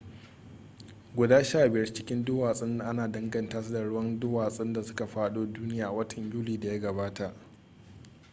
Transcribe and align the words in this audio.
guda 1.15 1.43
sha 1.43 1.69
biyar 1.69 1.93
cikin 1.93 2.25
duwatsun 2.25 2.81
ana 2.81 3.07
danganta 3.11 3.63
su 3.63 3.73
da 3.73 3.83
ruwan 3.83 4.19
duwatsun 4.19 4.73
da 4.73 4.83
suka 4.83 5.07
fado 5.07 5.45
duniya 5.45 5.87
a 5.87 5.91
watan 5.91 6.31
yuli 6.33 6.57
da 6.59 6.67
ya 6.69 6.79
gabata 6.79 7.33